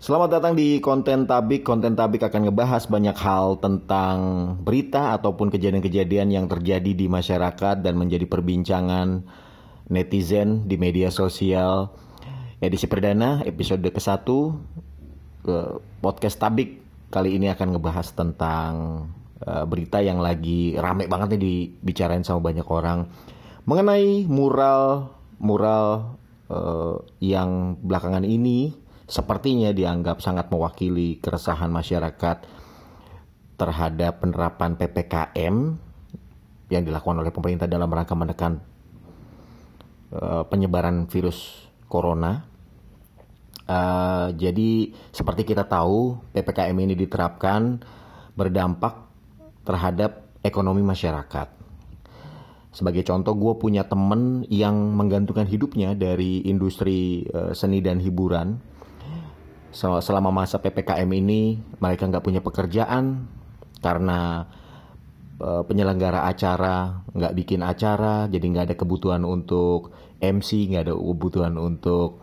Selamat 0.00 0.40
datang 0.40 0.56
di 0.56 0.80
konten 0.80 1.28
Tabik. 1.28 1.60
Konten 1.60 1.92
Tabik 1.92 2.24
akan 2.24 2.48
ngebahas 2.48 2.88
banyak 2.88 3.12
hal 3.20 3.60
tentang 3.60 4.16
berita 4.64 5.12
ataupun 5.12 5.52
kejadian-kejadian 5.52 6.32
yang 6.32 6.48
terjadi 6.48 6.96
di 6.96 7.04
masyarakat 7.04 7.84
dan 7.84 8.00
menjadi 8.00 8.24
perbincangan 8.24 9.28
netizen 9.92 10.64
di 10.64 10.80
media 10.80 11.12
sosial. 11.12 11.92
Edisi 12.64 12.88
perdana 12.88 13.44
episode 13.44 13.84
ke-1 13.84 14.24
podcast 16.00 16.40
Tabik 16.40 16.80
kali 17.12 17.36
ini 17.36 17.52
akan 17.52 17.76
ngebahas 17.76 18.08
tentang 18.16 18.72
uh, 19.44 19.68
berita 19.68 20.00
yang 20.00 20.24
lagi 20.24 20.80
rame 20.80 21.12
banget 21.12 21.36
nih 21.36 21.40
dibicarain 21.44 22.24
sama 22.24 22.40
banyak 22.48 22.64
orang 22.64 23.04
mengenai 23.68 24.24
mural 24.24 25.12
mural 25.36 26.16
uh, 26.48 27.04
yang 27.20 27.76
belakangan 27.84 28.24
ini 28.24 28.88
sepertinya 29.10 29.74
dianggap 29.74 30.22
sangat 30.22 30.46
mewakili 30.54 31.18
keresahan 31.18 31.68
masyarakat 31.68 32.46
terhadap 33.58 34.22
penerapan 34.22 34.78
PPKM 34.78 35.56
yang 36.70 36.82
dilakukan 36.86 37.18
oleh 37.18 37.34
pemerintah 37.34 37.66
dalam 37.66 37.90
rangka 37.90 38.14
menekan 38.14 38.62
uh, 40.14 40.46
penyebaran 40.46 41.10
virus 41.10 41.66
corona. 41.90 42.46
Uh, 43.66 44.30
jadi 44.38 44.94
seperti 45.10 45.42
kita 45.42 45.66
tahu 45.66 46.18
PPKM 46.30 46.74
ini 46.78 46.94
diterapkan 46.94 47.82
berdampak 48.38 48.94
terhadap 49.66 50.38
ekonomi 50.46 50.86
masyarakat. 50.86 51.60
Sebagai 52.70 53.02
contoh, 53.02 53.34
gue 53.34 53.54
punya 53.58 53.82
temen 53.82 54.46
yang 54.46 54.94
menggantungkan 54.94 55.50
hidupnya 55.50 55.98
dari 55.98 56.46
industri 56.46 57.26
uh, 57.34 57.50
seni 57.50 57.82
dan 57.82 57.98
hiburan 57.98 58.69
selama 59.72 60.34
masa 60.34 60.58
ppkm 60.58 61.10
ini 61.14 61.62
mereka 61.78 62.10
nggak 62.10 62.24
punya 62.24 62.40
pekerjaan 62.42 63.30
karena 63.80 64.50
uh, 65.40 65.62
penyelenggara 65.64 66.26
acara 66.26 67.06
nggak 67.14 67.34
bikin 67.38 67.62
acara 67.62 68.26
jadi 68.26 68.44
nggak 68.44 68.64
ada 68.70 68.76
kebutuhan 68.76 69.22
untuk 69.22 69.94
MC 70.20 70.70
nggak 70.74 70.90
ada 70.90 70.94
kebutuhan 70.94 71.54
untuk 71.56 72.20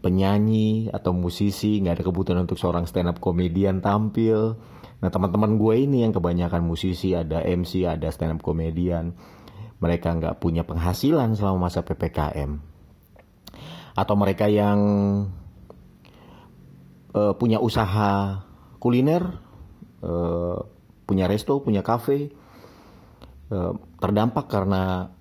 penyanyi 0.00 0.88
atau 0.94 1.10
musisi 1.10 1.82
nggak 1.82 2.00
ada 2.00 2.04
kebutuhan 2.06 2.38
untuk 2.46 2.56
seorang 2.56 2.86
stand 2.86 3.10
up 3.10 3.18
komedian 3.18 3.82
tampil. 3.82 4.54
Nah 5.02 5.10
teman-teman 5.12 5.60
gue 5.60 5.74
ini 5.76 6.06
yang 6.06 6.14
kebanyakan 6.14 6.64
musisi 6.64 7.12
ada 7.12 7.42
MC 7.42 7.84
ada 7.84 8.08
stand 8.08 8.38
up 8.38 8.40
komedian 8.40 9.12
mereka 9.76 10.14
nggak 10.16 10.40
punya 10.40 10.64
penghasilan 10.64 11.36
selama 11.36 11.68
masa 11.68 11.84
ppkm 11.84 12.56
atau 13.96 14.14
mereka 14.16 14.48
yang 14.48 14.78
uh, 17.14 17.36
punya 17.36 17.60
usaha 17.62 18.42
kuliner, 18.80 19.38
uh, 20.02 20.58
punya 21.06 21.30
resto, 21.30 21.62
punya 21.62 21.86
kafe, 21.86 22.34
uh, 23.52 23.76
terdampak 24.02 24.50
karena 24.50 25.14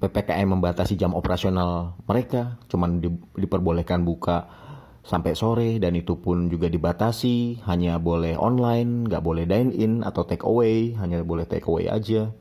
PPKM 0.00 0.56
membatasi 0.56 0.96
jam 0.96 1.12
operasional 1.12 2.00
mereka, 2.08 2.56
cuman 2.72 3.04
di, 3.04 3.12
diperbolehkan 3.36 4.00
buka 4.02 4.48
sampai 5.04 5.32
sore 5.36 5.76
dan 5.76 5.96
itu 5.96 6.16
pun 6.16 6.48
juga 6.48 6.72
dibatasi, 6.72 7.60
hanya 7.68 8.00
boleh 8.00 8.36
online, 8.40 9.08
nggak 9.08 9.20
boleh 9.20 9.44
dine 9.44 9.72
in 9.76 9.92
atau 10.00 10.24
take 10.24 10.44
away, 10.44 10.96
hanya 10.96 11.20
boleh 11.20 11.44
take 11.44 11.68
away 11.68 11.88
aja. 11.88 12.32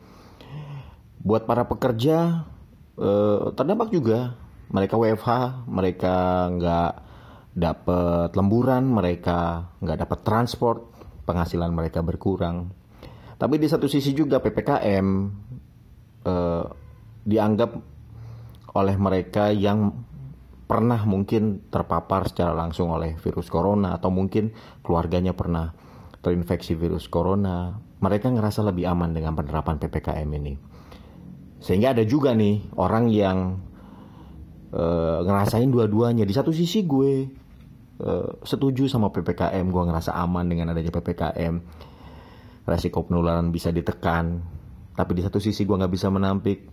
Buat 1.20 1.44
para 1.44 1.68
pekerja 1.68 2.48
eh, 2.96 3.40
terdampak 3.56 3.92
juga, 3.92 4.40
mereka 4.72 4.96
WFH, 4.96 5.68
mereka 5.68 6.16
nggak 6.56 6.92
dapat 7.60 8.34
lemburan, 8.34 8.88
mereka 8.88 9.70
nggak 9.84 10.00
dapat 10.08 10.20
transport, 10.24 10.80
penghasilan 11.28 11.70
mereka 11.70 12.02
berkurang. 12.02 12.72
Tapi 13.40 13.56
di 13.56 13.68
satu 13.70 13.88
sisi 13.88 14.12
juga 14.12 14.42
PPKM 14.42 15.08
eh, 16.28 16.66
dianggap 17.24 17.72
oleh 18.76 18.96
mereka 18.96 19.54
yang 19.54 19.92
pernah 20.70 21.02
mungkin 21.02 21.66
terpapar 21.74 22.30
secara 22.30 22.54
langsung 22.54 22.94
oleh 22.94 23.18
virus 23.18 23.50
corona 23.50 23.98
atau 23.98 24.14
mungkin 24.14 24.54
keluarganya 24.86 25.34
pernah 25.34 25.74
terinfeksi 26.22 26.78
virus 26.78 27.10
corona, 27.10 27.80
mereka 28.04 28.30
ngerasa 28.30 28.62
lebih 28.68 28.86
aman 28.86 29.16
dengan 29.16 29.34
penerapan 29.34 29.80
PPKM 29.82 30.30
ini. 30.36 30.54
Sehingga 31.60 31.98
ada 31.98 32.04
juga 32.06 32.36
nih 32.36 32.70
orang 32.78 33.10
yang 33.10 33.38
uh, 34.72 35.20
ngerasain 35.26 35.68
dua-duanya. 35.68 36.24
Di 36.28 36.36
satu 36.36 36.54
sisi 36.54 36.86
gue 36.86 37.39
uh, 38.02 38.40
setuju 38.44 38.88
sama 38.88 39.12
PPKM, 39.12 39.66
gue 39.70 39.84
ngerasa 39.86 40.16
aman 40.16 40.48
dengan 40.48 40.72
adanya 40.72 40.92
PPKM. 40.92 41.56
Resiko 42.68 43.06
penularan 43.08 43.52
bisa 43.52 43.72
ditekan. 43.72 44.44
Tapi 44.96 45.12
di 45.16 45.22
satu 45.24 45.40
sisi 45.40 45.64
gue 45.64 45.80
nggak 45.80 45.94
bisa 45.94 46.12
menampik 46.12 46.68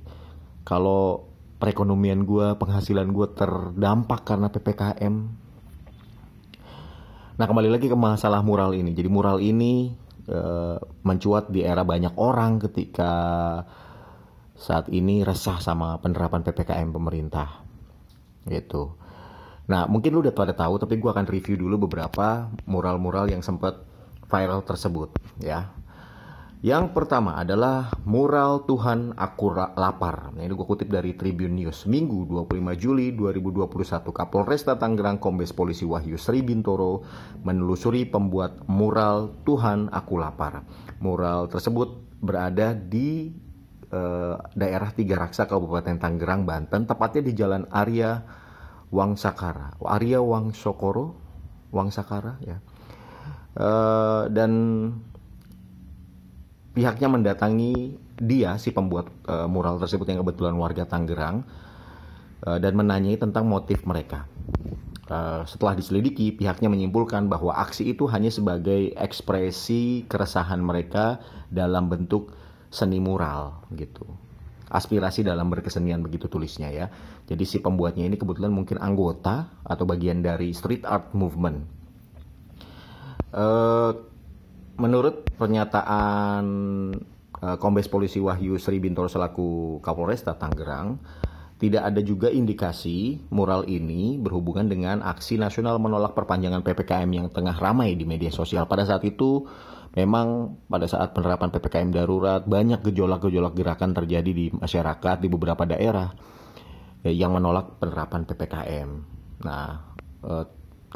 kalau 0.67 1.31
perekonomian 1.57 2.27
gue, 2.27 2.59
penghasilan 2.59 3.09
gue 3.15 3.27
terdampak 3.33 4.27
karena 4.27 4.51
PPKM. 4.51 5.15
Nah 7.37 7.45
kembali 7.45 7.69
lagi 7.69 7.87
ke 7.87 7.97
masalah 7.97 8.41
mural 8.43 8.75
ini. 8.75 8.97
Jadi 8.97 9.09
mural 9.13 9.39
ini 9.39 9.93
uh, 10.29 10.77
mencuat 11.07 11.53
di 11.53 11.63
era 11.63 11.87
banyak 11.87 12.19
orang 12.19 12.59
ketika 12.67 13.13
saat 14.57 14.89
ini 14.89 15.21
resah 15.21 15.61
sama 15.61 16.01
penerapan 16.01 16.41
PPKM 16.41 16.89
pemerintah 16.91 17.63
gitu. 18.49 19.06
Nah 19.67 19.91
mungkin 19.91 20.15
lu 20.15 20.23
udah 20.23 20.35
pada 20.35 20.55
tahu 20.55 20.79
tapi 20.79 20.99
gue 20.99 21.11
akan 21.11 21.27
review 21.27 21.59
dulu 21.59 21.91
beberapa 21.91 22.51
mural-mural 22.71 23.27
yang 23.27 23.43
sempat 23.43 23.83
viral 24.31 24.63
tersebut 24.63 25.15
ya. 25.43 25.71
Yang 26.65 26.97
pertama 26.97 27.37
adalah 27.37 27.93
mural 28.09 28.65
Tuhan 28.65 29.13
Aku 29.15 29.53
Lapar. 29.55 30.33
Nah, 30.33 30.41
ini 30.41 30.57
gue 30.57 30.67
kutip 30.67 30.89
dari 30.89 31.13
Tribun 31.13 31.53
News. 31.53 31.85
Minggu 31.85 32.25
25 32.27 32.75
Juli 32.81 33.13
2021, 33.13 34.11
Kapolresta 34.11 34.75
Tangerang 34.75 35.21
Kombes 35.21 35.53
Polisi 35.53 35.85
Wahyu 35.85 36.17
Sri 36.17 36.41
Bintoro 36.41 37.05
menelusuri 37.45 38.09
pembuat 38.09 38.65
mural 38.67 39.37
Tuhan 39.45 39.93
Aku 39.93 40.17
Lapar. 40.17 40.65
Mural 40.99 41.47
tersebut 41.53 42.03
berada 42.25 42.73
di 42.73 43.31
uh, 43.93 44.41
daerah 44.57 44.91
Tiga 44.97 45.23
Raksa 45.23 45.45
Kabupaten 45.45 46.01
Tangerang, 46.01 46.49
Banten, 46.49 46.89
tepatnya 46.89 47.21
di 47.21 47.33
Jalan 47.37 47.69
Arya 47.69 48.25
Wangsakara, 48.97 49.77
Arya 49.85 50.25
Wangsokoro, 50.25 51.13
Wangsakara 51.69 52.41
ya. 52.41 52.57
Uh, 53.57 54.29
dan 54.33 54.53
pihaknya 56.77 57.09
mendatangi 57.09 57.97
dia 58.21 58.57
si 58.57 58.73
pembuat 58.73 59.09
uh, 59.29 59.49
mural 59.49 59.77
tersebut 59.81 60.09
yang 60.09 60.21
kebetulan 60.25 60.57
warga 60.57 60.89
Tangerang 60.89 61.45
uh, 62.45 62.59
dan 62.61 62.73
menanyai 62.77 63.21
tentang 63.21 63.45
motif 63.49 63.85
mereka. 63.85 64.25
Uh, 65.07 65.47
setelah 65.47 65.79
diselidiki, 65.79 66.35
pihaknya 66.35 66.67
menyimpulkan 66.67 67.31
bahwa 67.31 67.55
aksi 67.55 67.95
itu 67.95 68.11
hanya 68.11 68.29
sebagai 68.29 68.91
ekspresi 68.99 70.05
keresahan 70.11 70.59
mereka 70.59 71.23
dalam 71.49 71.87
bentuk 71.87 72.35
seni 72.73 72.99
mural 72.99 73.63
gitu. 73.73 74.26
Aspirasi 74.67 75.23
dalam 75.23 75.47
berkesenian 75.47 76.03
begitu 76.03 76.27
tulisnya 76.27 76.75
ya. 76.75 76.91
Jadi 77.27 77.45
si 77.47 77.63
pembuatnya 77.63 78.03
ini 78.07 78.19
kebetulan 78.19 78.51
mungkin 78.51 78.83
anggota 78.83 79.63
atau 79.63 79.85
bagian 79.87 80.23
dari 80.23 80.51
street 80.51 80.83
art 80.83 81.15
movement. 81.15 81.63
Uh, 83.31 83.93
menurut 84.81 85.29
pernyataan 85.37 86.45
uh, 87.43 87.57
Kombes 87.61 87.87
Polisi 87.87 88.19
Wahyu 88.19 88.57
Sri 88.57 88.81
Bintoro 88.81 89.07
selaku 89.07 89.79
Kapolresta 89.85 90.35
Tangerang, 90.35 90.99
tidak 91.57 91.89
ada 91.89 92.01
juga 92.05 92.29
indikasi 92.29 93.25
mural 93.33 93.65
ini 93.65 94.21
berhubungan 94.21 94.69
dengan 94.69 95.01
aksi 95.01 95.41
nasional 95.41 95.81
menolak 95.81 96.13
perpanjangan 96.13 96.61
PPKM 96.61 97.09
yang 97.09 97.27
tengah 97.33 97.57
ramai 97.57 97.97
di 97.97 98.05
media 98.05 98.29
sosial. 98.29 98.69
Pada 98.69 98.85
saat 98.85 99.01
itu, 99.09 99.49
memang 99.95 100.59
pada 100.67 100.91
saat 100.91 101.15
penerapan 101.15 101.55
PPKM 101.55 101.91
darurat, 101.95 102.43
banyak 102.43 102.83
gejolak-gejolak 102.83 103.55
gerakan 103.55 103.95
terjadi 103.95 104.31
di 104.33 104.47
masyarakat 104.51 105.17
di 105.23 105.29
beberapa 105.31 105.63
daerah 105.63 106.11
eh, 107.07 107.15
yang 107.15 107.37
menolak 107.37 107.79
penerapan 107.79 108.27
PPKM. 108.27 108.89
Nah, 109.47 109.69
eh, 110.27 110.47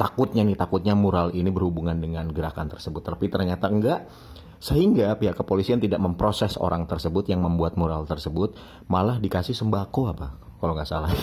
takutnya 0.01 0.41
nih 0.41 0.57
takutnya 0.57 0.97
mural 0.97 1.29
ini 1.35 1.53
berhubungan 1.53 2.01
dengan 2.01 2.25
gerakan 2.33 2.73
tersebut 2.73 3.05
tapi 3.05 3.29
ternyata 3.29 3.69
enggak 3.69 4.09
sehingga 4.61 5.13
pihak 5.17 5.37
kepolisian 5.37 5.77
tidak 5.77 6.01
memproses 6.01 6.57
orang 6.57 6.89
tersebut 6.89 7.29
yang 7.29 7.45
membuat 7.45 7.77
mural 7.77 8.05
tersebut 8.09 8.57
malah 8.89 9.21
dikasih 9.21 9.53
sembako 9.53 10.01
apa 10.09 10.27
kalau 10.57 10.73
nggak 10.73 10.89
salah 10.89 11.11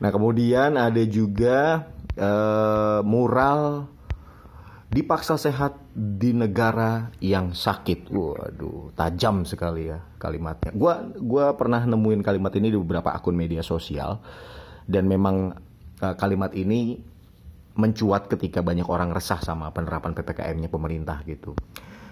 nah 0.00 0.08
kemudian 0.08 0.80
ada 0.80 1.02
juga 1.04 1.92
uh, 2.16 3.04
mural 3.04 3.92
dipaksa 4.88 5.36
sehat 5.36 5.76
di 5.92 6.32
negara 6.32 7.12
yang 7.20 7.52
sakit. 7.52 8.08
Waduh, 8.08 8.96
tajam 8.96 9.44
sekali 9.44 9.92
ya 9.92 10.00
kalimatnya. 10.16 10.72
Gua 10.72 11.04
gua 11.20 11.52
pernah 11.54 11.84
nemuin 11.84 12.24
kalimat 12.24 12.52
ini 12.56 12.72
di 12.72 12.78
beberapa 12.80 13.12
akun 13.12 13.36
media 13.36 13.60
sosial 13.60 14.20
dan 14.88 15.04
memang 15.04 15.52
uh, 16.00 16.14
kalimat 16.16 16.56
ini 16.56 16.96
mencuat 17.78 18.26
ketika 18.26 18.58
banyak 18.64 18.88
orang 18.90 19.14
resah 19.14 19.38
sama 19.38 19.70
penerapan 19.70 20.16
PPKM-nya 20.16 20.66
pemerintah 20.66 21.22
gitu. 21.22 21.54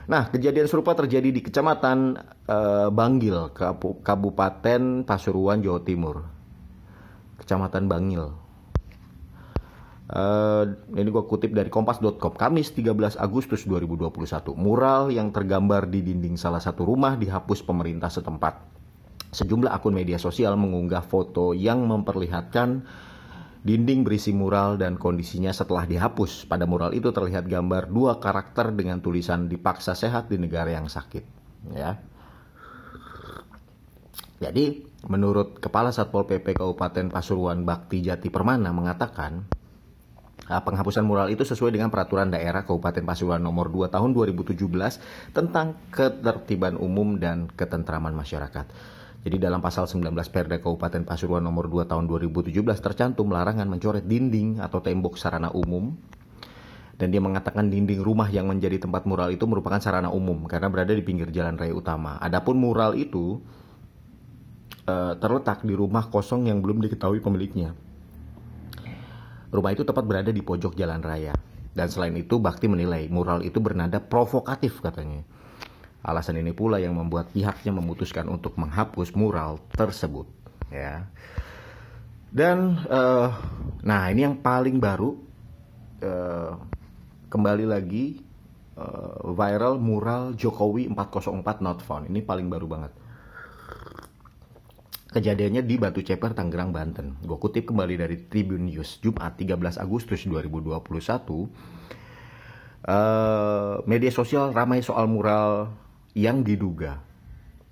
Nah, 0.06 0.30
kejadian 0.30 0.70
serupa 0.70 0.94
terjadi 0.94 1.34
di 1.34 1.42
Kecamatan 1.42 2.14
uh, 2.46 2.88
Bangil, 2.94 3.50
Kabupaten 4.06 5.02
Pasuruan, 5.02 5.58
Jawa 5.58 5.82
Timur. 5.82 6.22
Kecamatan 7.42 7.90
Bangil. 7.90 8.45
Uh, 10.06 10.78
ini 10.94 11.10
gue 11.10 11.24
kutip 11.26 11.50
dari 11.50 11.66
kompas.com. 11.66 12.38
Kamis 12.38 12.70
13 12.72 13.18
Agustus 13.18 13.66
2021. 13.66 14.54
Mural 14.54 15.10
yang 15.10 15.34
tergambar 15.34 15.90
di 15.90 16.02
dinding 16.06 16.38
salah 16.38 16.62
satu 16.62 16.86
rumah 16.86 17.18
dihapus 17.18 17.66
pemerintah 17.66 18.06
setempat. 18.06 18.62
Sejumlah 19.34 19.74
akun 19.74 19.98
media 19.98 20.16
sosial 20.16 20.54
mengunggah 20.54 21.02
foto 21.02 21.52
yang 21.52 21.82
memperlihatkan 21.90 22.86
Dinding 23.66 24.06
berisi 24.06 24.30
mural 24.30 24.78
dan 24.78 24.94
kondisinya 24.94 25.50
setelah 25.50 25.90
dihapus. 25.90 26.46
Pada 26.46 26.70
mural 26.70 26.94
itu 26.94 27.10
terlihat 27.10 27.50
gambar 27.50 27.90
dua 27.90 28.22
karakter 28.22 28.70
dengan 28.70 29.02
tulisan 29.02 29.50
dipaksa 29.50 29.98
sehat 29.98 30.30
di 30.30 30.38
negara 30.38 30.70
yang 30.70 30.86
sakit. 30.86 31.26
Ya. 31.74 31.98
Jadi, 34.38 34.86
menurut 35.10 35.58
Kepala 35.58 35.90
Satpol 35.90 36.30
PP 36.30 36.54
Kabupaten 36.54 37.10
Pasuruan 37.10 37.66
Bakti 37.66 38.06
Jati 38.06 38.30
Permana 38.30 38.70
mengatakan, 38.70 39.50
penghapusan 40.46 41.02
mural 41.02 41.26
itu 41.26 41.42
sesuai 41.42 41.74
dengan 41.74 41.90
peraturan 41.90 42.30
daerah 42.30 42.62
Kabupaten 42.62 43.02
Pasuruan 43.02 43.42
nomor 43.42 43.66
2 43.66 43.90
tahun 43.90 44.14
2017 44.14 44.54
tentang 45.34 45.74
ketertiban 45.90 46.78
umum 46.78 47.18
dan 47.18 47.50
ketentraman 47.50 48.14
masyarakat. 48.14 48.66
Jadi 49.26 49.42
dalam 49.42 49.58
pasal 49.58 49.90
19 49.90 50.06
Perda 50.30 50.62
Kabupaten 50.62 51.02
Pasuruan 51.02 51.42
nomor 51.42 51.66
2 51.66 51.90
tahun 51.90 52.06
2017 52.06 52.62
tercantum 52.78 53.26
larangan 53.34 53.66
mencoret 53.66 54.06
dinding 54.06 54.62
atau 54.62 54.78
tembok 54.78 55.18
sarana 55.18 55.50
umum 55.50 55.98
dan 56.96 57.12
dia 57.12 57.18
mengatakan 57.18 57.66
dinding 57.66 58.00
rumah 58.00 58.30
yang 58.30 58.46
menjadi 58.46 58.80
tempat 58.80 59.04
mural 59.04 59.28
itu 59.34 59.44
merupakan 59.44 59.82
sarana 59.82 60.08
umum 60.14 60.46
karena 60.46 60.70
berada 60.70 60.94
di 60.94 61.02
pinggir 61.02 61.28
jalan 61.34 61.58
raya 61.58 61.74
utama. 61.74 62.16
Adapun 62.22 62.56
mural 62.56 62.94
itu 62.94 63.42
uh, 64.86 65.18
terletak 65.18 65.60
di 65.66 65.74
rumah 65.76 66.08
kosong 66.08 66.48
yang 66.48 66.64
belum 66.64 66.80
diketahui 66.86 67.20
pemiliknya. 67.20 67.76
Rumah 69.50 69.70
itu 69.74 69.86
tepat 69.86 70.04
berada 70.06 70.30
di 70.34 70.42
pojok 70.42 70.74
jalan 70.74 71.02
raya. 71.02 71.34
Dan 71.76 71.92
selain 71.92 72.16
itu 72.16 72.40
Bakti 72.40 72.66
menilai 72.72 73.06
mural 73.12 73.44
itu 73.44 73.60
bernada 73.60 74.00
provokatif 74.00 74.80
katanya. 74.80 75.20
Alasan 76.06 76.40
ini 76.40 76.54
pula 76.56 76.78
yang 76.78 76.96
membuat 76.96 77.34
pihaknya 77.34 77.74
memutuskan 77.74 78.30
untuk 78.30 78.56
menghapus 78.56 79.12
mural 79.12 79.60
tersebut. 79.74 80.24
Ya. 80.72 81.10
Dan 82.32 82.80
uh, 82.88 83.28
nah 83.84 84.08
ini 84.08 84.24
yang 84.24 84.38
paling 84.40 84.78
baru 84.80 85.18
uh, 86.02 86.52
kembali 87.26 87.66
lagi 87.68 88.22
uh, 88.78 89.34
viral 89.34 89.76
mural 89.82 90.32
Jokowi 90.38 90.88
404 90.90 91.64
not 91.64 91.82
found. 91.82 92.08
Ini 92.08 92.22
paling 92.22 92.48
baru 92.48 92.66
banget. 92.70 92.92
Kejadiannya 95.16 95.64
di 95.64 95.80
Batu 95.80 96.04
Ceper, 96.04 96.36
Tangerang, 96.36 96.76
Banten. 96.76 97.16
Gue 97.24 97.40
kutip 97.40 97.72
kembali 97.72 97.96
dari 97.96 98.28
Tribun 98.28 98.68
News, 98.68 99.00
Jumat 99.00 99.40
13 99.40 99.80
Agustus 99.80 100.28
2021. 100.28 100.76
Uh, 102.84 103.80
media 103.88 104.12
sosial 104.12 104.52
ramai 104.52 104.84
soal 104.84 105.08
mural 105.08 105.72
yang 106.12 106.44
diduga 106.44 107.00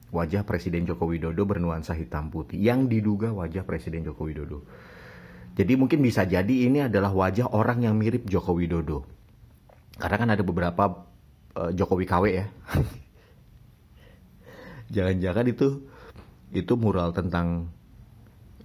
wajah 0.08 0.40
Presiden 0.48 0.88
Joko 0.88 1.04
Widodo 1.04 1.44
bernuansa 1.44 1.92
hitam 1.92 2.32
putih 2.32 2.56
yang 2.56 2.88
diduga 2.88 3.28
wajah 3.36 3.68
Presiden 3.68 4.08
Joko 4.08 4.24
Widodo. 4.24 4.64
Jadi 5.52 5.76
mungkin 5.76 6.00
bisa 6.00 6.24
jadi 6.24 6.64
ini 6.64 6.88
adalah 6.88 7.12
wajah 7.12 7.52
orang 7.52 7.84
yang 7.84 8.00
mirip 8.00 8.24
Joko 8.24 8.56
Widodo. 8.56 9.04
Karena 10.00 10.16
kan 10.16 10.32
ada 10.32 10.40
beberapa 10.40 11.04
uh, 11.60 11.68
Jokowi 11.76 12.08
KW 12.08 12.24
ya. 12.40 12.48
Jangan-jangan 14.96 15.44
itu 15.44 15.92
itu 16.54 16.78
mural 16.78 17.10
tentang 17.10 17.68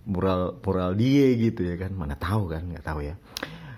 mural 0.06 0.58
mural 0.62 0.94
dia 0.94 1.34
gitu 1.36 1.66
ya 1.66 1.76
kan. 1.76 1.92
Mana 1.94 2.16
tahu 2.16 2.54
kan, 2.54 2.64
nggak 2.70 2.86
tahu 2.86 3.04
ya. 3.04 3.18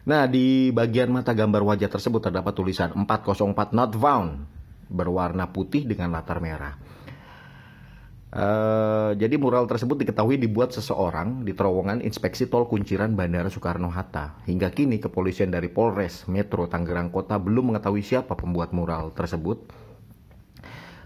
Nah, 0.02 0.25
di 0.25 0.74
bagian 0.74 1.13
mata 1.13 1.31
gambar 1.31 1.62
wajah 1.62 1.90
tersebut 1.90 2.30
terdapat 2.30 2.54
tulisan 2.58 2.90
404 2.94 3.78
not 3.78 3.94
found 3.96 4.44
berwarna 4.92 5.48
putih 5.50 5.86
dengan 5.86 6.12
latar 6.12 6.42
merah. 6.42 6.75
Uh, 8.31 9.12
jadi 9.19 9.36
mural 9.36 9.68
tersebut 9.68 10.08
diketahui 10.08 10.40
dibuat 10.40 10.72
seseorang 10.72 11.44
di 11.44 11.52
terowongan 11.52 12.00
inspeksi 12.00 12.48
tol 12.48 12.63
kunciran 12.63 13.12
Bandara 13.12 13.52
Soekarno-Hatta. 13.52 14.48
Hingga 14.48 14.72
kini 14.72 15.04
kepolisian 15.04 15.52
dari 15.52 15.68
Polres 15.68 16.31
Metro 16.31 16.63
Tangerang 16.63 17.12
Kota 17.12 17.36
belum 17.36 17.75
mengetahui 17.75 18.00
siapa 18.00 18.40
pembuat 18.40 18.72
mural 18.72 19.12
tersebut. 19.12 19.68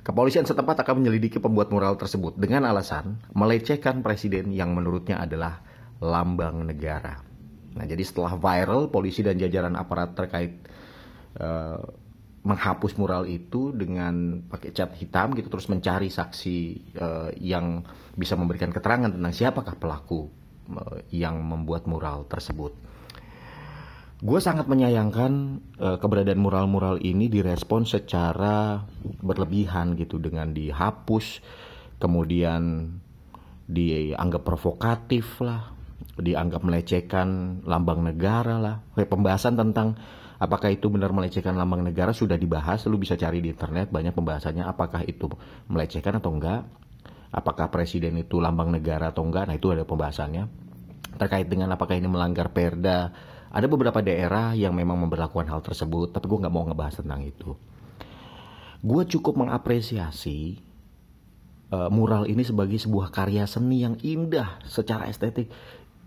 Kepolisian 0.05 0.45
setempat 0.45 0.85
akan 0.85 1.01
menyelidiki 1.01 1.41
pembuat 1.41 1.73
mural 1.73 1.97
tersebut 1.97 2.37
dengan 2.37 2.69
alasan 2.69 3.17
melecehkan 3.33 4.05
presiden 4.05 4.53
yang 4.53 4.77
menurutnya 4.77 5.17
adalah 5.17 5.65
lambang 5.97 6.61
negara. 6.61 7.25
Nah, 7.73 7.85
jadi 7.89 8.05
setelah 8.05 8.37
viral, 8.37 8.93
polisi 8.93 9.25
dan 9.25 9.41
jajaran 9.41 9.73
aparat 9.73 10.13
terkait 10.13 10.61
uh, 11.41 11.81
menghapus 12.45 13.01
mural 13.01 13.25
itu 13.25 13.73
dengan 13.73 14.45
pakai 14.45 14.69
cat 14.69 14.93
hitam 14.93 15.33
gitu 15.33 15.49
terus 15.49 15.65
mencari 15.65 16.13
saksi 16.13 16.57
uh, 17.01 17.29
yang 17.41 17.81
bisa 18.13 18.37
memberikan 18.37 18.69
keterangan 18.69 19.09
tentang 19.09 19.33
siapakah 19.33 19.73
pelaku 19.73 20.29
uh, 20.69 21.01
yang 21.09 21.41
membuat 21.41 21.89
mural 21.89 22.29
tersebut. 22.29 22.77
Gue 24.25 24.41
sangat 24.41 24.65
menyayangkan 24.65 25.61
uh, 25.77 25.97
keberadaan 26.01 26.41
mural-mural 26.41 26.97
ini 26.97 27.29
direspon 27.29 27.85
secara 27.85 28.81
berlebihan 29.21 29.93
gitu 29.93 30.17
dengan 30.17 30.49
dihapus, 30.49 31.45
kemudian 32.01 32.89
dianggap 33.69 34.41
provokatif 34.41 35.45
lah, 35.45 35.69
dianggap 36.17 36.65
melecehkan 36.65 37.61
lambang 37.69 38.01
negara 38.01 38.57
lah. 38.57 38.75
Kayak 38.97 39.13
pembahasan 39.13 39.53
tentang 39.61 39.93
Apakah 40.35 40.67
itu 40.67 40.91
benar 40.91 41.15
melecehkan 41.15 41.55
lambang 41.55 41.79
negara 41.79 42.11
sudah 42.11 42.35
dibahas, 42.35 42.83
lu 42.91 42.99
bisa 42.99 43.15
cari 43.15 43.39
di 43.39 43.55
internet 43.55 43.87
banyak 43.87 44.11
pembahasannya 44.11 44.67
apakah 44.67 45.07
itu 45.07 45.31
melecehkan 45.71 46.19
atau 46.19 46.35
enggak. 46.35 46.67
Apakah 47.31 47.71
presiden 47.71 48.19
itu 48.19 48.43
lambang 48.43 48.67
negara 48.67 49.15
atau 49.15 49.23
enggak? 49.23 49.47
Nah, 49.47 49.55
itu 49.55 49.71
ada 49.71 49.87
pembahasannya. 49.87 50.43
Terkait 51.15 51.47
dengan 51.47 51.71
apakah 51.71 51.95
ini 51.95 52.11
melanggar 52.11 52.51
perda, 52.51 53.15
ada 53.55 53.71
beberapa 53.71 54.03
daerah 54.03 54.51
yang 54.51 54.75
memang 54.75 54.99
memperlakukan 55.07 55.47
hal 55.47 55.63
tersebut, 55.63 56.11
tapi 56.11 56.27
gue 56.27 56.43
nggak 56.43 56.51
mau 56.51 56.67
ngebahas 56.67 56.99
tentang 56.99 57.23
itu. 57.23 57.55
Gue 58.83 59.07
cukup 59.07 59.39
mengapresiasi 59.39 60.59
uh, 61.71 61.87
mural 61.87 62.27
ini 62.27 62.43
sebagai 62.43 62.75
sebuah 62.75 63.15
karya 63.15 63.47
seni 63.47 63.87
yang 63.87 63.95
indah 64.03 64.59
secara 64.67 65.07
estetik. 65.07 65.47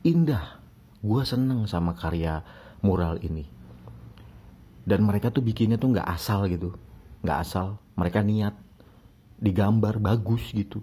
Indah. 0.05 0.61
Gue 1.01 1.25
seneng 1.25 1.65
sama 1.65 1.97
karya 1.97 2.45
mural 2.85 3.17
ini 3.25 3.59
dan 4.89 5.05
mereka 5.05 5.29
tuh 5.29 5.45
bikinnya 5.45 5.77
tuh 5.77 5.93
nggak 5.93 6.09
asal 6.09 6.49
gitu 6.49 6.73
nggak 7.21 7.39
asal 7.45 7.77
mereka 7.93 8.25
niat 8.25 8.57
digambar 9.37 10.01
bagus 10.01 10.49
gitu 10.57 10.81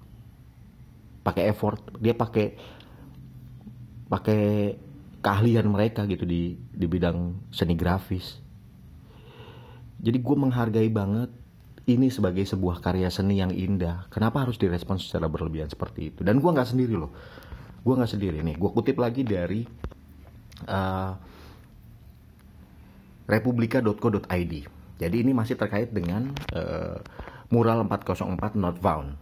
pakai 1.25 1.49
effort 1.49 1.81
dia 1.97 2.13
pakai 2.13 2.53
pakai 4.05 4.77
keahlian 5.25 5.65
mereka 5.65 6.05
gitu 6.05 6.21
di 6.21 6.53
di 6.53 6.85
bidang 6.85 7.49
seni 7.49 7.73
grafis. 7.73 8.37
Jadi 9.97 10.21
gue 10.21 10.35
menghargai 10.37 10.85
banget 10.93 11.33
ini 11.89 12.13
sebagai 12.13 12.45
sebuah 12.45 12.77
karya 12.77 13.09
seni 13.09 13.41
yang 13.41 13.49
indah. 13.49 14.05
Kenapa 14.13 14.45
harus 14.45 14.61
direspons 14.61 15.09
secara 15.09 15.25
berlebihan 15.25 15.65
seperti 15.65 16.13
itu? 16.13 16.21
Dan 16.21 16.37
gue 16.37 16.51
nggak 16.53 16.69
sendiri 16.69 16.93
loh. 16.93 17.09
Gue 17.81 17.97
nggak 17.97 18.11
sendiri. 18.13 18.37
Nih 18.45 18.53
gue 18.53 18.69
kutip 18.69 19.01
lagi 19.01 19.25
dari 19.25 19.65
uh, 20.69 21.13
republika.co.id. 23.25 24.53
Jadi 25.01 25.15
ini 25.17 25.31
masih 25.33 25.57
terkait 25.57 25.89
dengan 25.89 26.37
uh, 26.53 27.01
mural 27.49 27.81
404 27.89 28.61
not 28.61 28.77
found. 28.77 29.17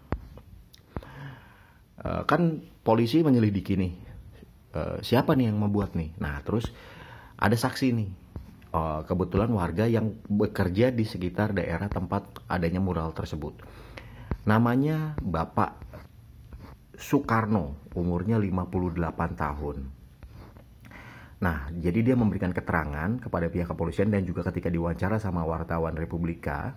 Uh, 2.04 2.28
kan 2.28 2.60
polisi 2.84 3.24
menyelidiki 3.24 3.80
nih 3.80 4.03
uh, 4.74 4.98
siapa 5.00 5.38
nih 5.38 5.50
yang 5.54 5.58
membuat 5.62 5.96
nih. 5.98 6.12
Nah 6.20 6.42
terus 6.42 6.70
ada 7.38 7.56
saksi 7.56 7.88
nih. 7.94 8.12
Uh, 8.74 9.06
kebetulan 9.06 9.54
warga 9.54 9.86
yang 9.86 10.18
bekerja 10.26 10.90
di 10.90 11.06
sekitar 11.06 11.54
daerah 11.54 11.86
tempat 11.94 12.42
adanya 12.50 12.82
mural 12.82 13.14
tersebut. 13.14 13.54
Namanya 14.50 15.14
Bapak 15.22 15.78
Soekarno, 16.98 17.78
umurnya 17.94 18.42
58 18.42 18.98
tahun. 19.38 19.78
Nah, 21.44 21.68
jadi 21.76 22.00
dia 22.00 22.16
memberikan 22.16 22.56
keterangan 22.56 23.20
kepada 23.20 23.52
pihak 23.52 23.68
kepolisian 23.68 24.08
dan 24.08 24.24
juga 24.24 24.48
ketika 24.48 24.72
diwawancara 24.72 25.20
sama 25.20 25.44
wartawan 25.44 25.92
Republika, 26.00 26.72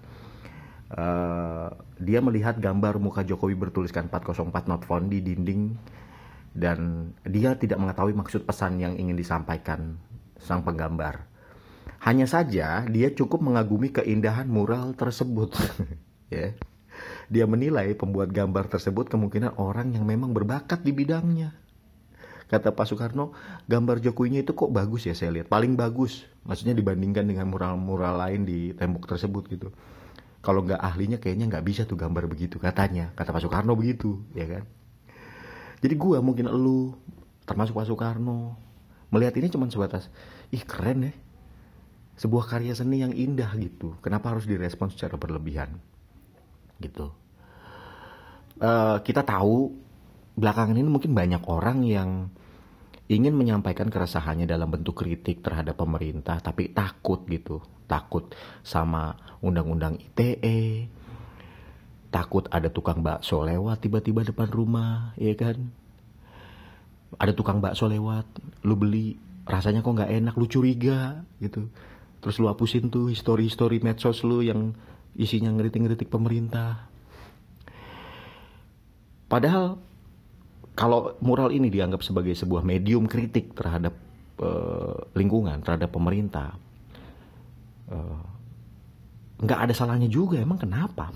uh, 0.90 1.70
dia 2.02 2.18
melihat 2.18 2.58
gambar 2.58 2.98
muka 2.98 3.22
Jokowi 3.22 3.54
bertuliskan 3.54 4.10
404 4.10 4.66
not 4.66 4.82
found 4.82 5.14
di 5.14 5.22
dinding 5.22 5.78
dan 6.56 7.12
dia 7.28 7.52
tidak 7.60 7.76
mengetahui 7.76 8.16
maksud 8.16 8.48
pesan 8.48 8.80
yang 8.80 8.96
ingin 8.96 9.12
disampaikan 9.12 10.00
sang 10.40 10.64
penggambar. 10.64 11.28
Hanya 12.00 12.24
saja 12.24 12.88
dia 12.88 13.12
cukup 13.12 13.44
mengagumi 13.44 13.92
keindahan 13.92 14.48
mural 14.48 14.96
tersebut. 14.96 15.52
ya. 16.34 16.56
Dia 17.28 17.44
menilai 17.44 17.92
pembuat 17.92 18.32
gambar 18.32 18.72
tersebut 18.72 19.12
kemungkinan 19.12 19.60
orang 19.60 19.92
yang 19.92 20.08
memang 20.08 20.32
berbakat 20.32 20.80
di 20.80 20.96
bidangnya. 20.96 21.52
Kata 22.46 22.70
Pak 22.72 22.86
Soekarno, 22.86 23.34
gambar 23.66 23.98
Jokowinya 24.00 24.40
itu 24.40 24.54
kok 24.54 24.70
bagus 24.70 25.04
ya 25.10 25.12
saya 25.18 25.34
lihat. 25.34 25.50
Paling 25.50 25.74
bagus. 25.74 26.24
Maksudnya 26.46 26.78
dibandingkan 26.78 27.26
dengan 27.26 27.50
mural-mural 27.50 28.16
lain 28.16 28.46
di 28.46 28.70
tembok 28.72 29.10
tersebut 29.10 29.50
gitu. 29.50 29.68
Kalau 30.46 30.62
nggak 30.62 30.78
ahlinya 30.78 31.18
kayaknya 31.18 31.50
nggak 31.50 31.66
bisa 31.66 31.82
tuh 31.90 31.98
gambar 31.98 32.30
begitu 32.30 32.62
katanya. 32.62 33.10
Kata 33.18 33.34
Pak 33.34 33.42
Soekarno 33.42 33.74
begitu, 33.74 34.22
ya 34.30 34.46
kan. 34.46 34.62
Jadi 35.80 35.94
gua 35.94 36.24
mungkin 36.24 36.48
elu, 36.48 36.96
termasuk 37.44 37.76
Pak 37.76 37.86
Soekarno, 37.88 38.56
melihat 39.12 39.36
ini 39.36 39.52
cuma 39.52 39.68
sebatas, 39.68 40.08
ih 40.50 40.64
keren 40.64 41.10
ya. 41.10 41.14
Sebuah 42.16 42.48
karya 42.48 42.72
seni 42.72 43.04
yang 43.04 43.12
indah 43.12 43.52
gitu. 43.60 43.92
Kenapa 44.00 44.32
harus 44.32 44.48
direspon 44.48 44.88
secara 44.88 45.20
berlebihan? 45.20 45.76
Gitu. 46.80 47.12
Uh, 48.56 49.04
kita 49.04 49.20
tahu 49.20 49.76
belakangan 50.32 50.80
ini 50.80 50.88
mungkin 50.88 51.12
banyak 51.12 51.44
orang 51.44 51.84
yang 51.84 52.32
ingin 53.06 53.34
menyampaikan 53.38 53.86
keresahannya 53.86 54.44
dalam 54.50 54.66
bentuk 54.66 54.98
kritik 55.00 55.40
terhadap 55.40 55.78
pemerintah 55.78 56.42
tapi 56.42 56.74
takut 56.74 57.22
gitu 57.30 57.62
takut 57.86 58.34
sama 58.66 59.14
undang-undang 59.40 59.94
ITE 59.96 60.90
takut 62.10 62.46
ada 62.48 62.70
tukang 62.70 63.02
bakso 63.02 63.42
lewat 63.42 63.82
tiba-tiba 63.82 64.22
depan 64.22 64.48
rumah 64.48 65.12
ya 65.18 65.34
kan 65.34 65.56
ada 67.16 67.32
tukang 67.32 67.58
bakso 67.62 67.86
lewat 67.86 68.26
lu 68.62 68.74
beli 68.78 69.16
rasanya 69.46 69.82
kok 69.82 69.94
nggak 69.94 70.12
enak 70.22 70.34
lu 70.34 70.46
curiga 70.50 71.22
gitu 71.38 71.70
terus 72.20 72.36
lu 72.42 72.50
hapusin 72.50 72.90
tuh 72.90 73.10
histori-histori 73.10 73.78
medsos 73.82 74.26
lu 74.26 74.42
yang 74.42 74.74
isinya 75.14 75.50
ngeritik-ngeritik 75.54 76.10
pemerintah 76.10 76.88
padahal 79.30 79.78
kalau 80.76 81.16
mural 81.24 81.48
ini 81.48 81.72
dianggap 81.72 82.04
sebagai 82.04 82.36
sebuah 82.36 82.60
medium 82.60 83.08
kritik 83.08 83.56
terhadap 83.56 83.96
uh, 84.44 85.08
lingkungan, 85.16 85.64
terhadap 85.64 85.88
pemerintah, 85.88 86.52
uh, 87.88 88.20
nggak 89.40 89.60
ada 89.66 89.72
salahnya 89.72 90.06
juga. 90.12 90.36
Emang 90.36 90.60
kenapa? 90.60 91.08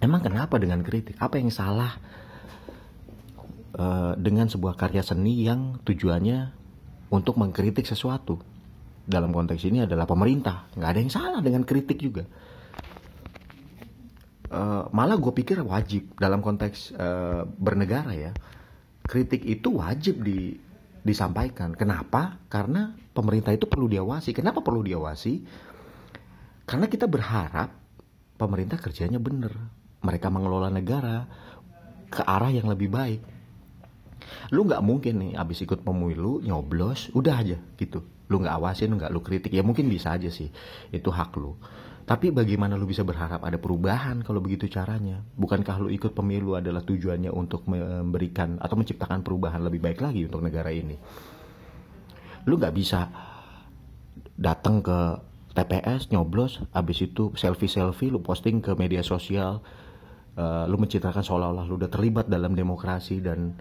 Emang 0.00 0.24
kenapa 0.24 0.56
dengan 0.56 0.80
kritik? 0.80 1.20
Apa 1.20 1.36
yang 1.36 1.52
salah 1.52 2.00
uh, 3.76 4.16
dengan 4.16 4.48
sebuah 4.48 4.72
karya 4.72 5.04
seni 5.04 5.44
yang 5.44 5.76
tujuannya 5.84 6.56
untuk 7.12 7.36
mengkritik 7.36 7.84
sesuatu? 7.84 8.40
Dalam 9.04 9.28
konteks 9.28 9.60
ini 9.68 9.84
adalah 9.84 10.08
pemerintah. 10.08 10.72
Nggak 10.72 10.90
ada 10.90 11.00
yang 11.04 11.12
salah 11.12 11.40
dengan 11.44 11.68
kritik 11.68 12.00
juga. 12.00 12.24
Uh, 14.50 14.88
malah 14.90 15.20
gue 15.20 15.30
pikir 15.36 15.62
wajib 15.62 16.16
dalam 16.16 16.40
konteks 16.40 16.96
uh, 16.96 17.44
bernegara 17.44 18.16
ya. 18.16 18.32
Kritik 19.04 19.44
itu 19.44 19.76
wajib 19.76 20.24
di 20.24 20.56
disampaikan. 21.04 21.76
Kenapa? 21.76 22.40
Karena 22.48 22.96
pemerintah 23.12 23.52
itu 23.52 23.68
perlu 23.68 23.84
diawasi. 23.84 24.32
Kenapa 24.32 24.64
perlu 24.64 24.80
diawasi? 24.80 25.44
Karena 26.64 26.86
kita 26.88 27.04
berharap 27.04 27.68
pemerintah 28.40 28.80
kerjanya 28.80 29.20
benar 29.20 29.79
mereka 30.00 30.32
mengelola 30.32 30.72
negara 30.72 31.28
ke 32.10 32.22
arah 32.24 32.50
yang 32.50 32.66
lebih 32.66 32.90
baik 32.90 33.20
lu 34.50 34.66
nggak 34.66 34.82
mungkin 34.82 35.14
nih 35.20 35.32
abis 35.38 35.64
ikut 35.64 35.80
pemilu 35.82 36.42
nyoblos 36.44 37.10
udah 37.14 37.34
aja 37.40 37.58
gitu 37.78 38.02
lu 38.30 38.42
nggak 38.42 38.54
awasin 38.56 38.94
nggak 38.94 39.10
lu 39.10 39.20
kritik 39.22 39.50
ya 39.50 39.62
mungkin 39.64 39.90
bisa 39.90 40.14
aja 40.14 40.30
sih 40.30 40.50
itu 40.94 41.10
hak 41.10 41.34
lu 41.38 41.56
tapi 42.10 42.34
bagaimana 42.34 42.74
lu 42.74 42.90
bisa 42.90 43.06
berharap 43.06 43.38
ada 43.46 43.54
perubahan 43.54 44.26
kalau 44.26 44.42
begitu 44.42 44.66
caranya? 44.66 45.22
Bukankah 45.38 45.78
lu 45.78 45.94
ikut 45.94 46.10
pemilu 46.10 46.58
adalah 46.58 46.82
tujuannya 46.82 47.30
untuk 47.30 47.70
memberikan 47.70 48.58
atau 48.58 48.74
menciptakan 48.74 49.22
perubahan 49.22 49.62
lebih 49.62 49.78
baik 49.78 50.02
lagi 50.02 50.26
untuk 50.26 50.42
negara 50.42 50.74
ini? 50.74 50.98
Lu 52.50 52.58
nggak 52.58 52.74
bisa 52.74 53.06
datang 54.34 54.82
ke 54.82 55.22
TPS 55.54 56.10
nyoblos, 56.10 56.58
abis 56.74 56.98
itu 57.06 57.30
selfie-selfie 57.38 58.10
lu 58.10 58.18
posting 58.18 58.58
ke 58.58 58.74
media 58.74 59.06
sosial, 59.06 59.62
uh, 60.40 60.64
lu 60.64 60.80
mencitrakan 60.80 61.20
seolah-olah 61.20 61.64
lu 61.68 61.76
udah 61.76 61.92
terlibat 61.92 62.32
dalam 62.32 62.56
demokrasi 62.56 63.20
dan 63.20 63.52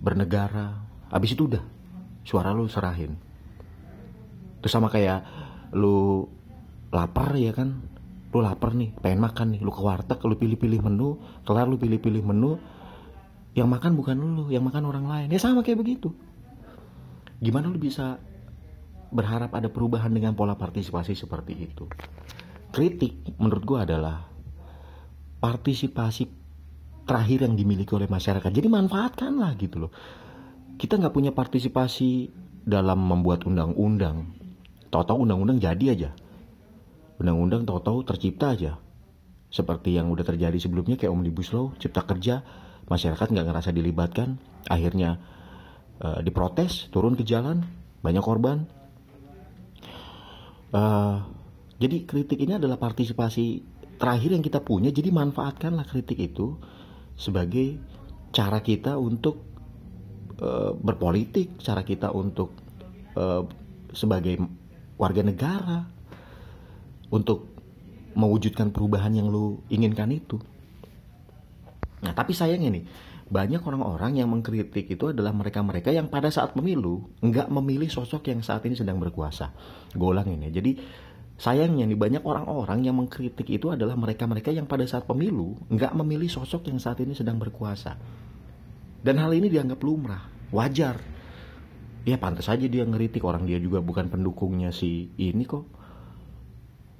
bernegara, 0.00 0.76
abis 1.08 1.32
itu 1.32 1.48
udah 1.48 1.64
suara 2.24 2.52
lu 2.52 2.68
serahin. 2.68 3.16
Terus 4.60 4.72
sama 4.72 4.92
kayak 4.92 5.24
lu 5.72 6.28
lapar 6.92 7.32
ya 7.40 7.56
kan? 7.56 7.80
Lu 8.30 8.44
lapar 8.44 8.76
nih 8.76 8.92
pengen 9.00 9.24
makan 9.24 9.56
nih. 9.56 9.60
Lu 9.64 9.72
ke 9.72 9.80
warteg 9.80 10.20
lu 10.22 10.36
pilih-pilih 10.36 10.80
menu 10.84 11.16
kelar 11.48 11.66
lu 11.66 11.80
pilih-pilih 11.80 12.22
menu. 12.22 12.60
Yang 13.50 13.66
makan 13.66 13.92
bukan 13.98 14.14
lu 14.20 14.44
yang 14.52 14.62
makan 14.62 14.86
orang 14.86 15.06
lain. 15.08 15.28
Ya 15.32 15.40
sama 15.42 15.64
kayak 15.64 15.80
begitu. 15.82 16.14
Gimana 17.40 17.72
lu 17.72 17.80
bisa 17.80 18.20
berharap 19.10 19.50
ada 19.58 19.66
perubahan 19.66 20.12
dengan 20.12 20.38
pola 20.38 20.54
partisipasi 20.54 21.18
seperti 21.18 21.66
itu? 21.66 21.88
Kritik 22.70 23.34
menurut 23.42 23.64
gua 23.66 23.82
adalah 23.82 24.29
partisipasi 25.40 26.28
terakhir 27.08 27.48
yang 27.48 27.58
dimiliki 27.58 27.90
oleh 27.96 28.06
masyarakat. 28.06 28.50
Jadi 28.52 28.68
manfaatkanlah 28.70 29.56
gitu 29.58 29.88
loh. 29.88 29.92
Kita 30.76 31.00
nggak 31.00 31.12
punya 31.12 31.32
partisipasi 31.34 32.30
dalam 32.64 33.02
membuat 33.02 33.48
undang-undang. 33.48 34.30
Tahu-tahu 34.92 35.26
undang-undang 35.26 35.58
jadi 35.58 35.86
aja. 35.96 36.10
Undang-undang 37.18 37.66
tahu-tahu 37.66 38.06
tercipta 38.06 38.54
aja. 38.54 38.78
Seperti 39.50 39.98
yang 39.98 40.12
udah 40.14 40.22
terjadi 40.22 40.54
sebelumnya 40.62 40.94
kayak 40.94 41.10
omnibus 41.10 41.50
law 41.50 41.74
cipta 41.82 42.06
kerja 42.06 42.46
masyarakat 42.86 43.26
nggak 43.26 43.46
ngerasa 43.50 43.70
dilibatkan. 43.74 44.38
Akhirnya 44.70 45.18
uh, 45.98 46.22
diprotes 46.22 46.86
turun 46.94 47.18
ke 47.18 47.26
jalan 47.26 47.66
banyak 48.00 48.22
korban. 48.22 48.70
Uh, 50.70 51.26
jadi 51.82 52.06
kritik 52.06 52.38
ini 52.38 52.62
adalah 52.62 52.78
partisipasi 52.78 53.66
terakhir 54.00 54.32
yang 54.32 54.40
kita 54.40 54.64
punya 54.64 54.88
jadi 54.88 55.12
manfaatkanlah 55.12 55.84
kritik 55.84 56.16
itu 56.16 56.56
sebagai 57.20 57.76
cara 58.32 58.64
kita 58.64 58.96
untuk 58.96 59.44
uh, 60.40 60.72
berpolitik 60.72 61.60
cara 61.60 61.84
kita 61.84 62.08
untuk 62.10 62.56
uh, 63.14 63.44
sebagai 63.92 64.40
warga 64.96 65.20
negara 65.20 65.84
untuk 67.12 67.50
mewujudkan 68.14 68.74
perubahan 68.74 69.14
yang 69.14 69.30
lu 69.30 69.62
inginkan 69.70 70.10
itu. 70.10 70.38
Nah, 72.00 72.16
tapi 72.16 72.32
sayangnya 72.32 72.80
nih, 72.80 72.84
banyak 73.30 73.62
orang-orang 73.62 74.18
yang 74.18 74.28
mengkritik 74.32 74.90
itu 74.90 75.14
adalah 75.14 75.30
mereka-mereka 75.30 75.94
yang 75.94 76.10
pada 76.10 76.32
saat 76.32 76.56
pemilu 76.56 77.06
nggak 77.22 77.46
memilih 77.52 77.86
sosok 77.86 78.26
yang 78.32 78.40
saat 78.42 78.66
ini 78.66 78.74
sedang 78.74 78.98
berkuasa. 78.98 79.54
Golang 79.94 80.26
ini. 80.26 80.50
Jadi 80.50 80.72
sayangnya 81.40 81.88
nih 81.88 81.96
banyak 81.96 82.22
orang-orang 82.22 82.84
yang 82.84 83.00
mengkritik 83.00 83.48
itu 83.48 83.72
adalah 83.72 83.96
mereka-mereka 83.96 84.52
yang 84.52 84.68
pada 84.68 84.84
saat 84.84 85.08
pemilu 85.08 85.56
nggak 85.72 85.96
memilih 85.96 86.28
sosok 86.28 86.68
yang 86.68 86.76
saat 86.76 87.00
ini 87.00 87.16
sedang 87.16 87.40
berkuasa. 87.40 87.96
Dan 89.00 89.16
hal 89.16 89.32
ini 89.32 89.48
dianggap 89.48 89.80
lumrah, 89.80 90.28
wajar. 90.52 91.00
Ya 92.04 92.20
pantas 92.20 92.52
saja 92.52 92.68
dia 92.68 92.84
ngeritik 92.84 93.24
orang 93.24 93.48
dia 93.48 93.56
juga 93.56 93.80
bukan 93.80 94.12
pendukungnya 94.12 94.68
si 94.68 95.08
ini 95.16 95.48
kok. 95.48 95.64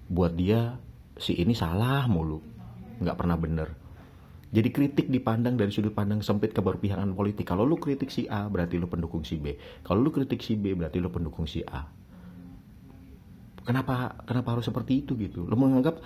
Buat 0.08 0.32
dia 0.32 0.80
si 1.20 1.36
ini 1.36 1.52
salah 1.52 2.08
mulu. 2.08 2.40
Nggak 3.04 3.16
pernah 3.20 3.36
bener. 3.36 3.68
Jadi 4.50 4.68
kritik 4.72 5.06
dipandang 5.12 5.60
dari 5.60 5.68
sudut 5.68 5.92
pandang 5.92 6.24
sempit 6.24 6.56
keberpihakan 6.56 7.12
politik. 7.12 7.44
Kalau 7.44 7.68
lu 7.68 7.76
kritik 7.76 8.08
si 8.08 8.24
A 8.24 8.48
berarti 8.48 8.80
lu 8.80 8.88
pendukung 8.88 9.20
si 9.20 9.36
B. 9.36 9.60
Kalau 9.84 10.00
lu 10.00 10.08
kritik 10.08 10.40
si 10.40 10.56
B 10.56 10.72
berarti 10.72 10.96
lu 10.96 11.12
pendukung 11.12 11.44
si 11.44 11.60
A 11.68 11.99
kenapa 13.64 14.22
kenapa 14.24 14.58
harus 14.58 14.66
seperti 14.66 15.04
itu 15.04 15.16
gitu? 15.18 15.44
Lu 15.46 15.56
menganggap 15.56 16.00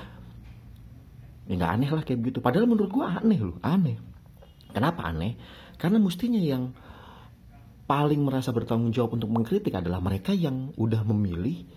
ya 1.45 1.55
nggak 1.61 1.73
aneh 1.77 1.91
lah 1.93 2.03
kayak 2.03 2.19
begitu. 2.21 2.39
Padahal 2.41 2.67
menurut 2.69 2.91
gua 2.91 3.21
aneh 3.21 3.41
loh 3.41 3.59
aneh. 3.61 3.97
Kenapa 4.75 5.07
aneh? 5.07 5.39
Karena 5.79 6.03
mestinya 6.03 6.41
yang 6.41 6.75
paling 7.85 8.21
merasa 8.25 8.51
bertanggung 8.51 8.91
jawab 8.91 9.21
untuk 9.21 9.29
mengkritik 9.31 9.77
adalah 9.77 10.01
mereka 10.01 10.33
yang 10.33 10.73
udah 10.81 11.05
memilih 11.05 11.69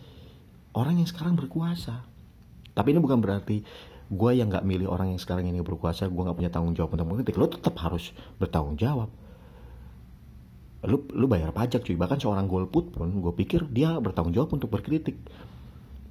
orang 0.73 1.03
yang 1.03 1.09
sekarang 1.09 1.35
berkuasa. 1.35 2.07
Tapi 2.73 2.87
ini 2.93 2.99
bukan 3.01 3.19
berarti 3.19 3.65
gue 4.07 4.31
yang 4.31 4.47
nggak 4.47 4.63
milih 4.63 4.87
orang 4.87 5.11
yang 5.11 5.19
sekarang 5.19 5.51
ini 5.51 5.59
berkuasa 5.59 6.07
gue 6.07 6.21
nggak 6.23 6.37
punya 6.37 6.51
tanggung 6.53 6.73
jawab 6.77 6.95
untuk 6.95 7.07
mengkritik. 7.11 7.35
Lo 7.35 7.51
tetap 7.51 7.75
harus 7.83 8.15
bertanggung 8.39 8.79
jawab. 8.79 9.11
Lu 10.87 11.03
lu 11.11 11.25
bayar 11.27 11.51
pajak 11.51 11.83
cuy. 11.83 11.97
Bahkan 11.99 12.23
seorang 12.23 12.47
golput 12.47 12.95
pun 12.95 13.09
gue 13.11 13.33
pikir 13.35 13.67
dia 13.67 13.97
bertanggung 13.99 14.31
jawab 14.31 14.55
untuk 14.55 14.71
berkritik 14.71 15.19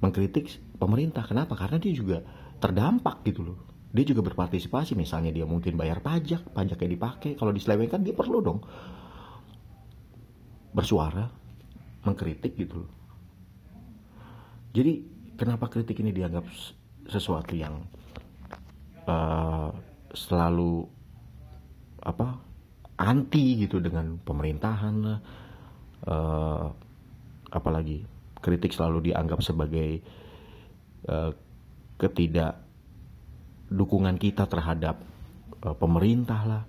mengkritik 0.03 0.61
pemerintah. 0.77 1.25
Kenapa? 1.25 1.57
Karena 1.57 1.77
dia 1.81 1.93
juga 1.93 2.21
terdampak 2.61 3.25
gitu 3.25 3.41
loh. 3.53 3.57
Dia 3.91 4.03
juga 4.05 4.21
berpartisipasi. 4.25 4.93
Misalnya 4.93 5.33
dia 5.33 5.45
mungkin 5.47 5.77
bayar 5.77 6.03
pajak 6.03 6.53
pajaknya 6.53 6.89
dipakai. 6.93 7.37
Kalau 7.37 7.51
diselewengkan 7.53 8.03
dia 8.05 8.13
perlu 8.13 8.39
dong 8.43 8.59
bersuara, 10.75 11.25
mengkritik 12.05 12.53
gitu 12.53 12.85
loh. 12.85 12.91
Jadi 14.77 15.01
kenapa 15.39 15.73
kritik 15.73 15.97
ini 16.05 16.13
dianggap 16.13 16.45
sesuatu 17.09 17.57
yang 17.57 17.81
uh, 19.09 19.73
selalu 20.13 20.85
apa 22.03 22.37
anti 22.97 23.65
gitu 23.65 23.81
dengan 23.81 24.21
pemerintahan 24.21 24.95
uh, 26.05 26.65
apalagi 27.49 28.05
kritik 28.41 28.73
selalu 28.73 29.11
dianggap 29.11 29.41
sebagai 29.41 30.01
uh, 31.09 31.31
ketidak 31.97 32.61
dukungan 33.67 34.15
kita 34.21 34.47
terhadap 34.47 35.01
uh, 35.65 35.75
pemerintah 35.75 36.41
lah. 36.45 36.63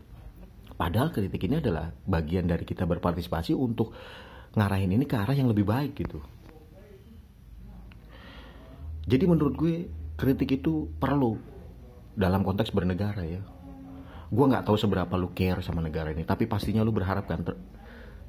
Padahal 0.78 1.10
kritik 1.10 1.42
ini 1.50 1.58
adalah 1.58 1.90
bagian 2.06 2.46
dari 2.46 2.62
kita 2.62 2.86
berpartisipasi 2.86 3.50
untuk 3.50 3.90
ngarahin 4.54 4.94
ini 4.94 5.04
ke 5.04 5.18
arah 5.18 5.34
yang 5.34 5.50
lebih 5.50 5.66
baik 5.66 5.98
gitu. 5.98 6.22
Jadi 9.08 9.24
menurut 9.26 9.54
gue 9.58 9.88
kritik 10.14 10.62
itu 10.62 10.86
perlu 11.00 11.34
dalam 12.14 12.46
konteks 12.46 12.70
bernegara 12.70 13.24
ya. 13.26 13.42
Gue 14.28 14.44
nggak 14.44 14.68
tahu 14.68 14.76
seberapa 14.76 15.10
lu 15.16 15.32
care 15.32 15.64
sama 15.64 15.80
negara 15.80 16.12
ini, 16.12 16.22
tapi 16.22 16.44
pastinya 16.44 16.84
lu 16.84 16.92
berharap 16.92 17.24
kan 17.24 17.42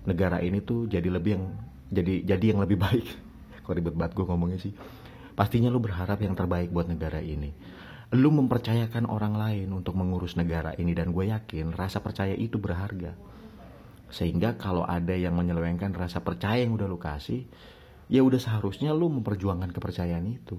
negara 0.08 0.40
ini 0.40 0.64
tuh 0.64 0.88
jadi 0.88 1.12
lebih 1.12 1.32
yang 1.36 1.46
jadi 1.92 2.14
jadi 2.24 2.46
yang 2.56 2.60
lebih 2.64 2.80
baik. 2.80 3.29
Kok 3.70 3.78
ribet 3.78 3.94
banget 3.94 4.18
gue 4.18 4.26
ngomongnya 4.26 4.58
sih. 4.58 4.74
Pastinya 5.38 5.70
lu 5.70 5.78
berharap 5.78 6.18
yang 6.26 6.34
terbaik 6.34 6.74
buat 6.74 6.90
negara 6.90 7.22
ini. 7.22 7.54
Lu 8.18 8.34
mempercayakan 8.34 9.06
orang 9.06 9.38
lain 9.38 9.70
untuk 9.70 9.94
mengurus 9.94 10.34
negara 10.34 10.74
ini 10.74 10.98
dan 10.98 11.14
gue 11.14 11.30
yakin 11.30 11.78
rasa 11.78 12.02
percaya 12.02 12.34
itu 12.34 12.58
berharga. 12.58 13.14
Sehingga 14.10 14.58
kalau 14.58 14.90
ada 14.90 15.14
yang 15.14 15.38
menyelewengkan 15.38 15.94
rasa 15.94 16.18
percaya 16.26 16.66
yang 16.66 16.74
udah 16.74 16.90
lu 16.90 16.98
kasih 16.98 17.46
ya 18.10 18.26
udah 18.26 18.42
seharusnya 18.42 18.90
lu 18.90 19.06
memperjuangkan 19.14 19.70
kepercayaan 19.70 20.26
itu. 20.26 20.58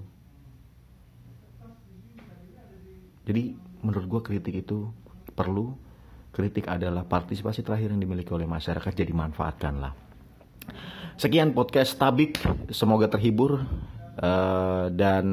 Jadi 3.27 3.59
menurut 3.83 4.07
gue 4.07 4.21
kritik 4.23 4.63
itu 4.63 4.87
perlu. 5.35 5.75
Kritik 6.31 6.71
adalah 6.71 7.03
partisipasi 7.03 7.59
terakhir 7.59 7.91
yang 7.91 7.99
dimiliki 7.99 8.31
oleh 8.31 8.47
masyarakat 8.47 8.95
jadi 8.95 9.11
manfaatkanlah 9.11 10.00
sekian 11.21 11.53
podcast 11.53 11.93
tabik 12.01 12.41
semoga 12.73 13.05
terhibur 13.05 13.61
Uh, 14.21 14.91
dan 14.93 15.25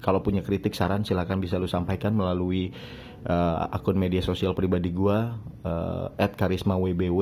kalau 0.00 0.24
punya 0.24 0.40
kritik 0.40 0.72
saran 0.72 1.04
silakan 1.04 1.44
bisa 1.44 1.60
lu 1.60 1.68
sampaikan 1.68 2.16
melalui 2.16 2.72
uh, 3.28 3.68
akun 3.68 4.00
media 4.00 4.24
sosial 4.24 4.56
pribadi 4.56 4.90
gua 4.90 5.36
uh, 5.62 6.08
@karismawbw. 6.16 7.20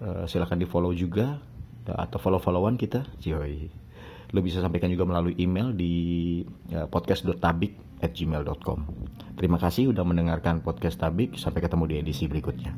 Uh, 0.00 0.24
silakan 0.30 0.64
di 0.64 0.70
follow 0.70 0.94
juga 0.96 1.42
uh, 1.90 1.98
atau 1.98 2.16
follow 2.22 2.40
followan 2.40 2.78
kita, 2.78 3.04
Joy. 3.20 3.68
Lu 4.32 4.40
bisa 4.40 4.62
sampaikan 4.62 4.88
juga 4.88 5.04
melalui 5.04 5.34
email 5.36 5.74
di 5.74 6.40
uh, 6.72 6.86
podcast.tabik@gmail.com. 6.86 8.78
Terima 9.36 9.58
kasih 9.58 9.92
udah 9.92 10.06
mendengarkan 10.06 10.62
podcast 10.64 10.96
Tabik. 10.96 11.36
Sampai 11.36 11.60
ketemu 11.60 11.84
di 11.90 11.94
edisi 12.00 12.30
berikutnya. 12.30 12.72